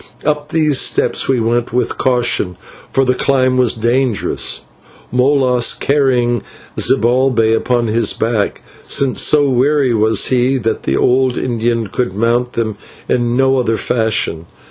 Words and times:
Up 0.25 0.49
these 0.49 0.79
steps 0.79 1.27
we 1.27 1.39
went 1.39 1.71
with 1.71 1.99
caution, 1.99 2.57
for 2.91 3.05
the 3.05 3.13
climb 3.13 3.55
was 3.55 3.75
dangerous, 3.75 4.61
Molas 5.11 5.75
carrying 5.75 6.41
Zibalbay 6.75 7.55
upon 7.55 7.85
his 7.85 8.11
broad 8.11 8.31
back, 8.33 8.63
since 8.83 9.21
so 9.21 9.47
weary 9.47 9.93
was 9.93 10.29
he 10.29 10.57
that 10.57 10.81
the 10.81 10.97
old 10.97 11.37
Indian 11.37 11.85
could 11.85 12.15
mount 12.15 12.53
them 12.53 12.77
in 13.07 13.37
no 13.37 13.59
other 13.59 13.77
fashion. 13.77 14.47